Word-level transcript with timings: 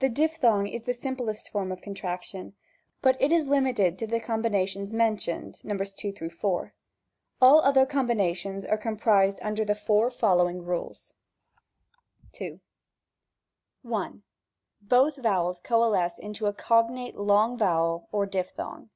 The 0.00 0.08
diphthong 0.08 0.66
is 0.66 0.82
the 0.82 0.92
simplest 0.92 1.50
form 1.50 1.70
of 1.70 1.80
contraction, 1.80 2.56
but 3.00 3.16
it 3.22 3.30
is 3.30 3.46
limited 3.46 3.96
to 4.00 4.06
the 4.08 4.18
combinations 4.18 4.92
mentioned 4.92 5.60
(§2 5.64 6.32
4). 6.32 6.74
All 7.40 7.60
other 7.60 7.86
combinations 7.86 8.64
are 8.64 8.76
comprised 8.76 9.38
under 9.42 9.64
the 9.64 9.76
four 9.76 10.10
following 10.10 10.64
rules: 10.64 11.14
14 12.36 12.60
OONTEAOnON. 13.84 14.18
§3. 14.18 14.18
2. 14.18 14.18
I. 14.18 14.18
Botli 14.84 15.22
vowels 15.22 15.60
coalesce 15.60 16.18
into 16.18 16.46
a 16.46 16.52
cognate 16.52 17.14
long 17.16 17.56
vowel 17.56 18.08
or 18.10 18.26
diphthong. 18.26 18.90